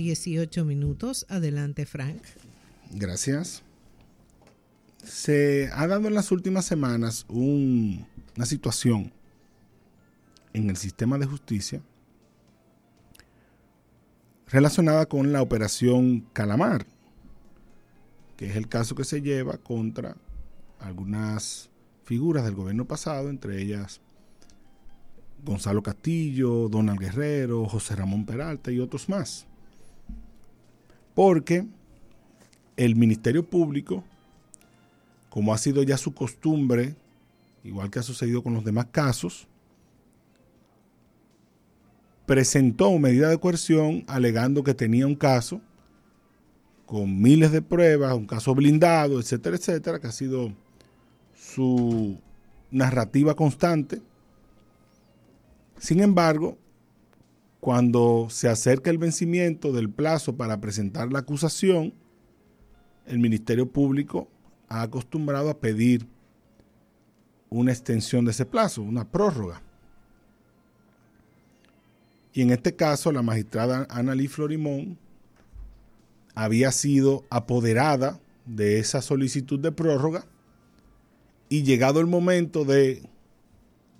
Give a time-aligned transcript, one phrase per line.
[0.00, 1.26] 18 minutos.
[1.28, 2.22] Adelante, Frank.
[2.90, 3.62] Gracias.
[5.04, 9.12] Se ha dado en las últimas semanas una situación
[10.54, 11.82] en el sistema de justicia
[14.46, 16.86] relacionada con la operación Calamar,
[18.38, 20.16] que es el caso que se lleva contra
[20.78, 21.68] algunas
[22.04, 24.00] figuras del gobierno pasado, entre ellas
[25.44, 29.46] Gonzalo Castillo, Donald Guerrero, José Ramón Peralta y otros más
[31.14, 31.66] porque
[32.76, 34.04] el Ministerio Público,
[35.28, 36.96] como ha sido ya su costumbre,
[37.62, 39.46] igual que ha sucedido con los demás casos,
[42.26, 45.60] presentó medida de coerción alegando que tenía un caso
[46.86, 50.52] con miles de pruebas, un caso blindado, etcétera, etcétera, que ha sido
[51.34, 52.18] su
[52.70, 54.00] narrativa constante.
[55.78, 56.56] Sin embargo,
[57.60, 61.92] cuando se acerca el vencimiento del plazo para presentar la acusación,
[63.06, 64.28] el Ministerio Público
[64.68, 66.06] ha acostumbrado a pedir
[67.50, 69.62] una extensión de ese plazo, una prórroga.
[72.32, 74.96] Y en este caso, la magistrada Annalí Florimón
[76.34, 80.24] había sido apoderada de esa solicitud de prórroga
[81.48, 83.02] y llegado el momento de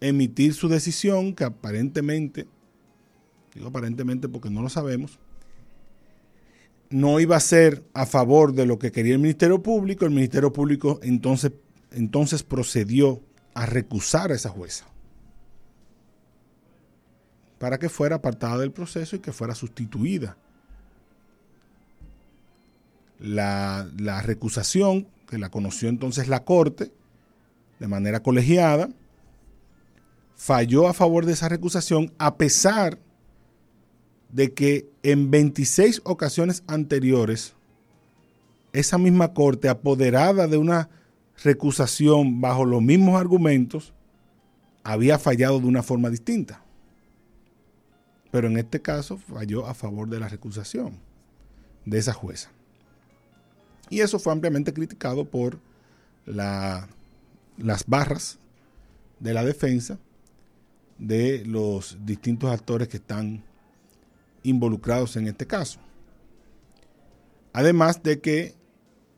[0.00, 2.46] emitir su decisión, que aparentemente
[3.54, 5.18] digo aparentemente porque no lo sabemos,
[6.90, 10.52] no iba a ser a favor de lo que quería el Ministerio Público, el Ministerio
[10.52, 11.52] Público entonces,
[11.90, 13.20] entonces procedió
[13.54, 14.86] a recusar a esa jueza
[17.58, 20.36] para que fuera apartada del proceso y que fuera sustituida.
[23.18, 26.92] La, la recusación, que la conoció entonces la Corte
[27.78, 28.90] de manera colegiada,
[30.36, 33.04] falló a favor de esa recusación a pesar de
[34.52, 37.54] que en 26 ocasiones anteriores,
[38.72, 40.88] esa misma corte, apoderada de una
[41.42, 43.92] recusación bajo los mismos argumentos,
[44.82, 46.62] había fallado de una forma distinta.
[48.32, 50.98] Pero en este caso falló a favor de la recusación
[51.84, 52.50] de esa jueza.
[53.90, 55.60] Y eso fue ampliamente criticado por
[56.26, 56.88] las
[57.86, 58.38] barras
[59.20, 59.98] de la defensa
[60.98, 63.44] de los distintos actores que están
[64.44, 65.80] involucrados en este caso.
[67.52, 68.54] Además de que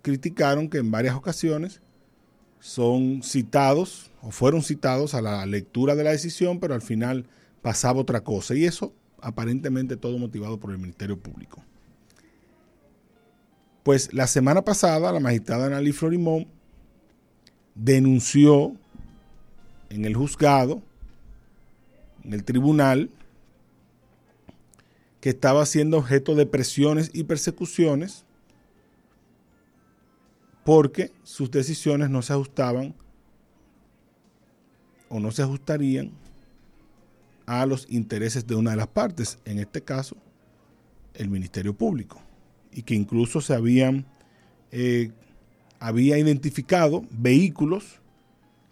[0.00, 1.82] criticaron que en varias ocasiones
[2.60, 7.26] son citados o fueron citados a la lectura de la decisión, pero al final
[7.60, 8.54] pasaba otra cosa.
[8.54, 11.62] Y eso aparentemente todo motivado por el Ministerio Público.
[13.82, 16.46] Pues la semana pasada la magistrada Analí Florimón
[17.74, 18.72] denunció
[19.90, 20.82] en el juzgado,
[22.24, 23.10] en el tribunal,
[25.26, 28.24] que estaba siendo objeto de presiones y persecuciones
[30.64, 32.94] porque sus decisiones no se ajustaban
[35.08, 36.12] o no se ajustarían
[37.44, 40.16] a los intereses de una de las partes, en este caso
[41.14, 42.20] el Ministerio Público,
[42.70, 44.06] y que incluso se habían
[44.70, 45.10] eh,
[45.80, 48.00] había identificado vehículos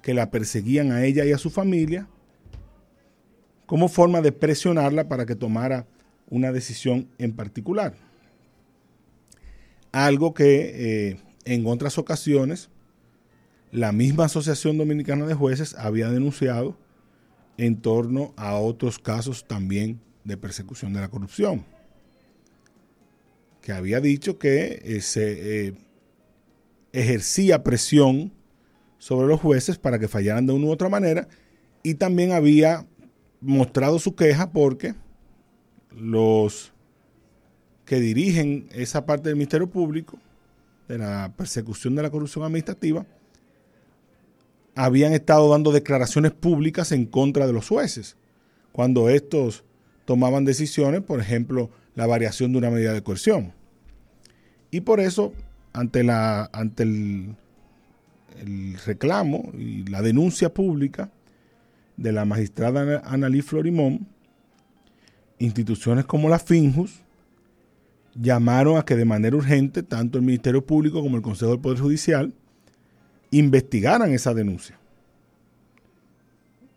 [0.03, 2.06] que la perseguían a ella y a su familia
[3.66, 5.88] como forma de presionarla para que tomara
[6.28, 7.94] una decisión en particular.
[9.92, 12.70] Algo que eh, en otras ocasiones
[13.74, 16.76] la misma Asociación Dominicana de Jueces había denunciado
[17.58, 21.64] en torno a otros casos también de persecución de la corrupción,
[23.60, 25.74] que había dicho que eh, se eh,
[26.92, 28.32] ejercía presión
[28.98, 31.26] sobre los jueces para que fallaran de una u otra manera
[31.82, 32.86] y también había
[33.41, 34.94] mostrado su queja porque
[35.97, 36.72] los
[37.84, 40.19] que dirigen esa parte del Ministerio Público,
[40.88, 43.06] de la persecución de la corrupción administrativa,
[44.75, 48.16] habían estado dando declaraciones públicas en contra de los jueces,
[48.72, 49.65] cuando estos
[50.04, 53.53] tomaban decisiones, por ejemplo, la variación de una medida de coerción.
[54.71, 55.33] Y por eso,
[55.72, 57.36] ante, la, ante el,
[58.41, 61.10] el reclamo y la denuncia pública
[61.97, 64.09] de la magistrada Annalí Florimón,
[65.39, 67.03] instituciones como la FINJUS
[68.15, 71.81] llamaron a que de manera urgente tanto el Ministerio Público como el Consejo del Poder
[71.81, 72.33] Judicial
[73.31, 74.78] investigaran esa denuncia.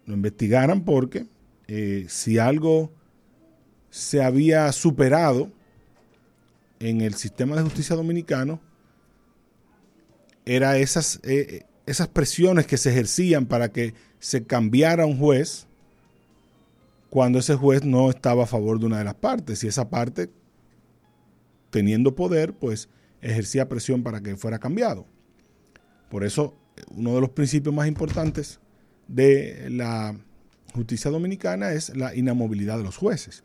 [0.05, 1.27] Lo investigaran porque
[1.67, 2.91] eh, si algo
[3.89, 5.51] se había superado
[6.79, 8.59] en el sistema de justicia dominicano,
[10.45, 15.66] era esas, eh, esas presiones que se ejercían para que se cambiara un juez
[17.09, 20.29] cuando ese juez no estaba a favor de una de las partes y esa parte
[21.69, 22.89] teniendo poder, pues
[23.21, 25.05] ejercía presión para que fuera cambiado.
[26.09, 26.55] Por eso,
[26.91, 28.59] uno de los principios más importantes
[29.07, 30.17] de la
[30.73, 33.43] justicia dominicana es la inamovilidad de los jueces,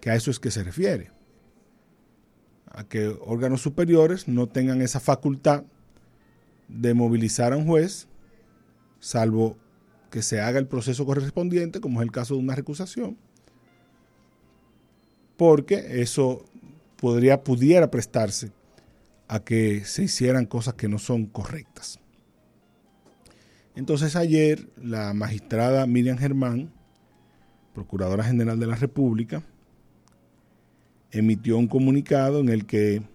[0.00, 1.10] que a eso es que se refiere,
[2.66, 5.64] a que órganos superiores no tengan esa facultad
[6.68, 8.08] de movilizar a un juez,
[9.00, 9.56] salvo
[10.12, 13.16] que se haga el proceso correspondiente, como es el caso de una recusación,
[15.38, 16.44] porque eso
[16.98, 18.52] podría, pudiera prestarse
[19.26, 21.98] a que se hicieran cosas que no son correctas.
[23.74, 26.70] Entonces ayer la magistrada Miriam Germán,
[27.74, 29.42] Procuradora General de la República,
[31.10, 33.08] emitió un comunicado en el que, en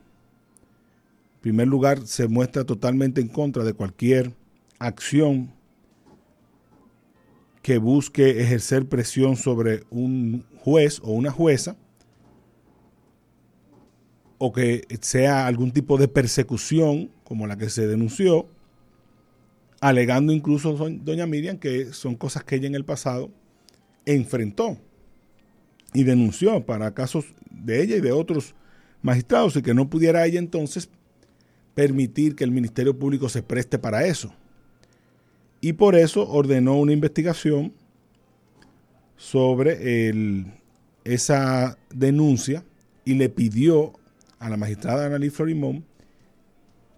[1.41, 4.33] primer lugar, se muestra totalmente en contra de cualquier
[4.79, 5.56] acción
[7.67, 11.75] que busque ejercer presión sobre un juez o una jueza,
[14.37, 18.47] o que sea algún tipo de persecución como la que se denunció,
[19.81, 23.31] alegando incluso doña Miriam que son cosas que ella en el pasado
[24.05, 24.77] enfrentó
[25.93, 28.55] y denunció para casos de ella y de otros
[29.01, 30.89] magistrados y que no pudiera ella entonces
[31.75, 34.33] permitir que el Ministerio Público se preste para eso.
[35.61, 37.73] Y por eso ordenó una investigación
[39.15, 40.13] sobre
[41.03, 42.63] esa denuncia
[43.05, 43.93] y le pidió
[44.39, 45.85] a la magistrada Annalise Florimón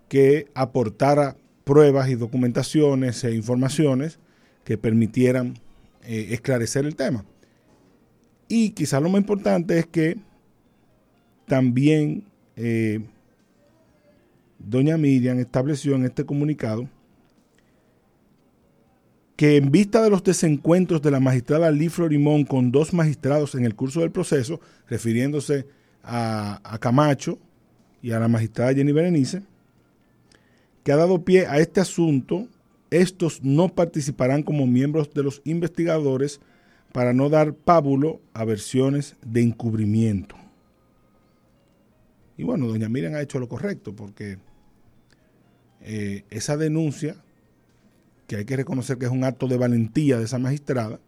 [0.09, 4.19] que aportara pruebas y documentaciones e informaciones
[4.63, 5.53] que permitieran
[6.03, 7.23] eh, esclarecer el tema.
[8.47, 10.17] Y quizás lo más importante es que
[11.45, 12.25] también
[12.55, 12.99] eh,
[14.57, 16.89] doña Miriam estableció en este comunicado
[19.39, 23.63] que en vista de los desencuentros de la magistrada Lee Florimón con dos magistrados en
[23.63, 24.59] el curso del proceso,
[24.89, 25.65] refiriéndose
[26.03, 27.39] a, Camacho
[28.01, 29.43] y a la magistrada Jenny Berenice,
[30.83, 32.49] que ha dado pie a este asunto,
[32.89, 36.41] estos no participarán como miembros de los investigadores
[36.91, 40.35] para no dar pábulo a versiones de encubrimiento.
[42.35, 44.37] Y bueno, doña Miriam ha hecho lo correcto porque
[45.79, 47.15] eh, esa denuncia,
[48.29, 50.99] que hay que reconocer que es un acto de valentía de esa magistrada,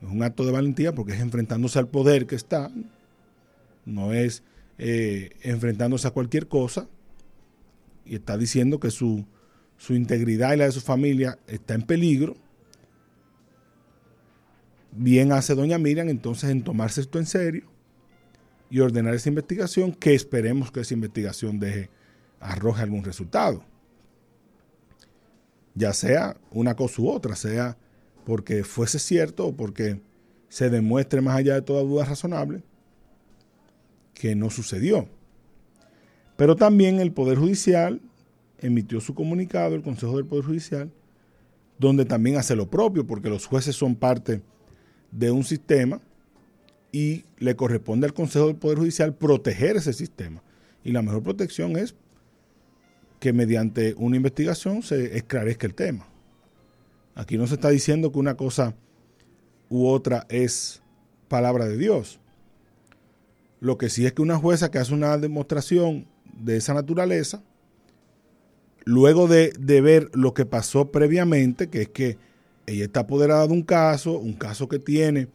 [0.00, 2.72] es un acto de valentía porque es enfrentándose al poder que está,
[3.84, 4.42] no es
[4.78, 6.88] eh, enfrentándose a cualquier cosa
[8.06, 9.26] y está diciendo que su,
[9.76, 12.34] su integridad y la de su familia está en peligro.
[14.90, 17.66] Bien hace doña Miriam entonces en tomarse esto en serio
[18.70, 21.90] y ordenar esa investigación, que esperemos que esa investigación deje,
[22.40, 23.62] arroje algún resultado.
[25.76, 27.76] Ya sea una cosa u otra, sea
[28.24, 30.00] porque fuese cierto o porque
[30.48, 32.62] se demuestre más allá de toda duda razonable
[34.14, 35.08] que no sucedió.
[36.36, 38.00] Pero también el Poder Judicial
[38.58, 40.90] emitió su comunicado, el Consejo del Poder Judicial,
[41.78, 44.42] donde también hace lo propio, porque los jueces son parte
[45.12, 46.00] de un sistema
[46.90, 50.42] y le corresponde al Consejo del Poder Judicial proteger ese sistema.
[50.82, 51.94] Y la mejor protección es
[53.20, 56.06] que mediante una investigación se esclarezca el tema.
[57.14, 58.74] Aquí no se está diciendo que una cosa
[59.68, 60.82] u otra es
[61.28, 62.20] palabra de Dios.
[63.60, 66.06] Lo que sí es que una jueza que hace una demostración
[66.38, 67.42] de esa naturaleza,
[68.84, 72.18] luego de, ver lo que pasó previamente, que es que
[72.66, 75.28] ella está apoderada de un caso, un caso que tiene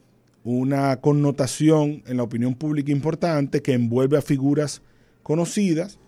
[0.43, 4.81] una connotación en la opinión pública importante, que envuelve a figuras
[5.23, 5.99] conocidas,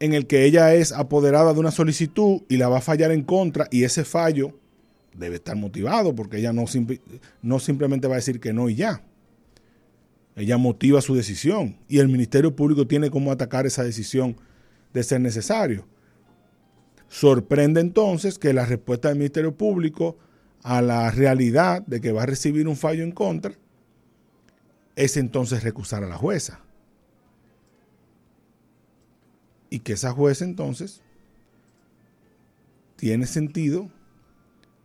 [0.00, 3.22] en el que ella es apoderada de una solicitud y la va a fallar en
[3.22, 4.58] contra, y ese fallo
[5.14, 6.64] debe estar motivado, porque ella no,
[7.42, 9.02] no simplemente va a decir que no y ya.
[10.36, 14.36] Ella motiva su decisión y el Ministerio Público tiene cómo atacar esa decisión
[14.94, 15.86] de ser necesario.
[17.08, 20.16] Sorprende entonces que la respuesta del Ministerio Público
[20.62, 23.54] a la realidad de que va a recibir un fallo en contra
[24.96, 26.60] es entonces recusar a la jueza.
[29.70, 31.00] Y que esa jueza entonces
[32.96, 33.90] tiene sentido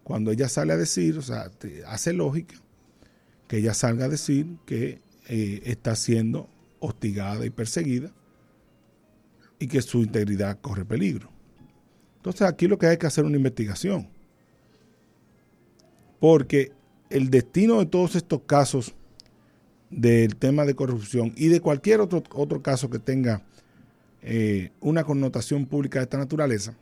[0.03, 1.51] cuando ella sale a decir, o sea,
[1.87, 2.55] hace lógica
[3.47, 6.47] que ella salga a decir que eh, está siendo
[6.79, 8.11] hostigada y perseguida
[9.59, 11.29] y que su integridad corre peligro.
[12.17, 14.07] Entonces aquí lo que hay que hacer es una investigación.
[16.19, 16.71] Porque
[17.09, 18.95] el destino de todos estos casos
[19.89, 23.43] del tema de corrupción y de cualquier otro, otro caso que tenga
[24.27, 26.75] eh, una connotación pública de esta naturaleza,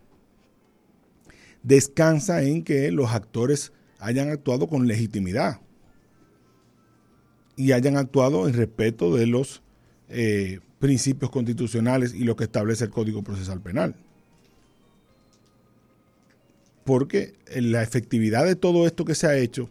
[1.61, 5.59] descansa en que los actores hayan actuado con legitimidad
[7.57, 9.61] y hayan actuado en respeto de los
[10.07, 13.93] eh, principios constitucionales y lo que establece el Código Procesal Penal.
[16.85, 19.69] Porque la efectividad de todo esto que se ha hecho,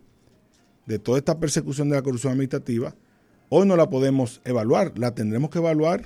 [0.84, 2.94] de toda esta persecución de la corrupción administrativa,
[3.48, 6.04] hoy no la podemos evaluar, la tendremos que evaluar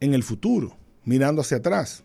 [0.00, 2.04] en el futuro, mirando hacia atrás.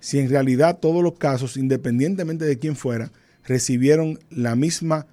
[0.00, 3.10] Si en realidad todos los casos, independientemente de quién fuera,
[3.44, 5.06] recibieron la misma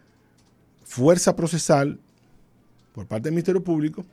[0.84, 2.00] fuerza procesal
[2.94, 4.06] por parte del Ministerio Público,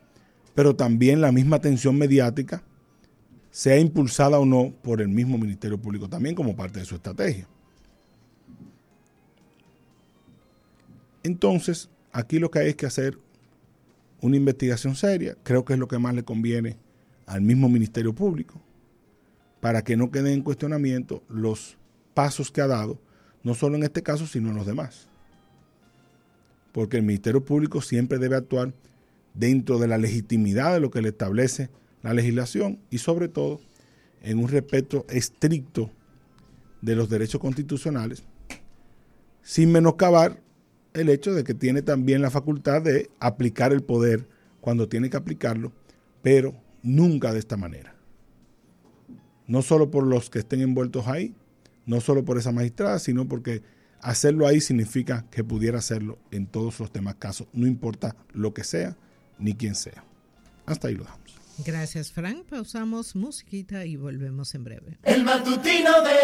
[0.55, 2.63] pero también la misma atención mediática,
[3.51, 7.47] sea impulsada o no por el mismo Ministerio Público también como parte de su estrategia.
[11.23, 13.19] Entonces, aquí lo que hay es que hacer
[14.21, 16.77] una investigación seria, creo que es lo que más le conviene
[17.33, 18.61] al mismo Ministerio Público,
[19.61, 21.79] para que no queden en cuestionamiento los
[22.13, 23.01] pasos que ha dado,
[23.43, 25.09] no solo en este caso, sino en los demás.
[26.73, 28.75] Porque el Ministerio Público siempre debe actuar
[29.33, 31.71] dentro de la legitimidad de lo que le establece
[32.03, 33.61] la legislación y sobre todo
[34.21, 35.91] en un respeto estricto
[36.83, 38.25] de los derechos constitucionales,
[39.41, 40.39] sin menoscabar
[40.93, 44.29] el hecho de que tiene también la facultad de aplicar el poder
[44.61, 45.73] cuando tiene que aplicarlo,
[46.23, 47.95] pero nunca de esta manera.
[49.47, 51.35] No solo por los que estén envueltos ahí,
[51.87, 53.63] no solo por esa magistrada, sino porque
[54.01, 58.65] hacerlo ahí significa que pudiera hacerlo en todos los demás casos, no importa lo que
[58.65, 58.97] sea
[59.39, 60.05] ni quién sea.
[60.67, 61.23] Hasta ahí lo dejamos.
[61.65, 62.47] Gracias, Frank.
[62.49, 64.99] Pausamos musiquita y volvemos en breve.
[65.03, 66.13] El matutino de